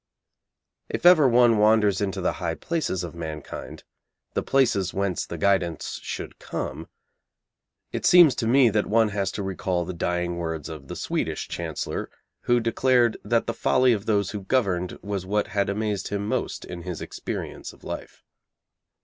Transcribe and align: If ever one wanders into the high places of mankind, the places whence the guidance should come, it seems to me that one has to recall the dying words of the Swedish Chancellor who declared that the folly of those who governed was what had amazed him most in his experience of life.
If 0.89 1.05
ever 1.05 1.27
one 1.27 1.59
wanders 1.59 2.01
into 2.01 2.21
the 2.21 2.31
high 2.41 2.55
places 2.55 3.03
of 3.03 3.13
mankind, 3.13 3.83
the 4.33 4.41
places 4.41 4.95
whence 4.95 5.27
the 5.27 5.37
guidance 5.37 5.99
should 6.01 6.39
come, 6.39 6.87
it 7.91 8.07
seems 8.07 8.33
to 8.37 8.47
me 8.47 8.71
that 8.71 8.87
one 8.87 9.09
has 9.09 9.31
to 9.33 9.43
recall 9.43 9.85
the 9.85 9.93
dying 9.93 10.37
words 10.37 10.69
of 10.69 10.87
the 10.87 10.95
Swedish 10.95 11.47
Chancellor 11.49 12.09
who 12.45 12.59
declared 12.59 13.17
that 13.23 13.45
the 13.45 13.53
folly 13.53 13.93
of 13.93 14.07
those 14.07 14.31
who 14.31 14.41
governed 14.41 14.97
was 15.03 15.23
what 15.27 15.49
had 15.49 15.69
amazed 15.69 16.07
him 16.07 16.27
most 16.27 16.65
in 16.65 16.81
his 16.81 16.99
experience 16.99 17.71
of 17.71 17.83
life. 17.83 18.23